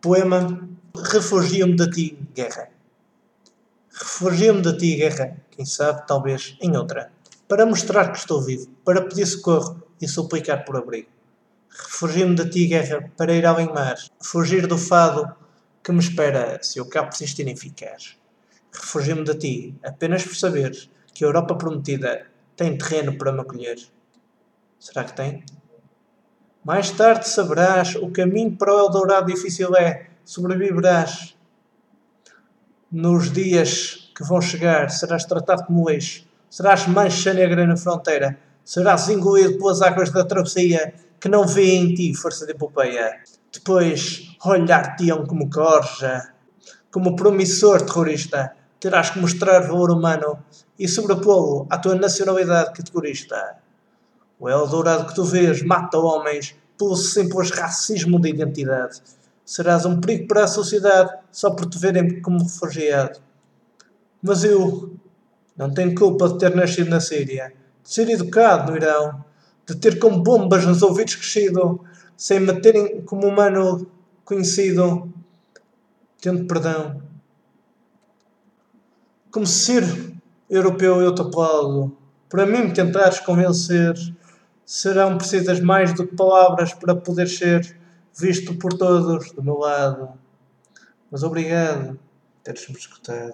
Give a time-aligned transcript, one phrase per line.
[0.00, 2.68] Poema Refugio-me de ti, guerra.
[3.92, 7.10] Refugio-me de ti, guerra, quem sabe, talvez, em outra,
[7.48, 11.08] para mostrar que estou vivo, para pedir socorro e suplicar por abrigo.
[11.68, 15.34] Refugio-me de ti, guerra, para ir além mar, fugir do fado
[15.82, 17.98] que me espera se eu cá persistir em ficar.
[18.72, 23.78] Refugio-me de ti, apenas por saber que a Europa prometida tem terreno para me acolher.
[24.78, 25.44] Será que tem?
[26.68, 31.34] Mais tarde saberás o caminho para o Eldorado difícil é, sobreviverás.
[32.92, 39.08] Nos dias que vão chegar, serás tratado como lixo, serás mancha negra na fronteira, serás
[39.08, 43.18] engolido pelas águas da travessia que não vêem em ti força de epopeia.
[43.50, 46.34] Depois olhar-te-ão como corja,
[46.90, 50.44] como promissor terrorista, terás que mostrar valor humano
[50.78, 53.56] e sobrepô-lo à tua nacionalidade categorista.
[54.38, 59.02] O Eldorado que tu vês mata homens pelo simples racismo de identidade.
[59.44, 63.18] Serás um perigo para a sociedade só por te verem como refugiado.
[64.22, 64.94] Mas eu
[65.56, 69.24] não tenho culpa de ter nascido na Síria, de ser educado no Irão,
[69.66, 71.84] de ter com bombas nos ouvidos crescido,
[72.16, 73.90] sem me terem como humano
[74.24, 75.12] conhecido,
[76.20, 77.02] tendo perdão.
[79.30, 79.84] Como ser
[80.48, 81.96] europeu eu te aplaudo.
[82.28, 83.94] Para mim me tentares convencer
[84.68, 87.74] serão precisas mais do que palavras para poder ser
[88.14, 90.10] visto por todos do meu lado.
[91.10, 91.98] Mas obrigado por
[92.44, 93.32] teres-me escutado.